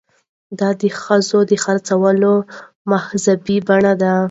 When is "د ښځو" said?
0.81-1.39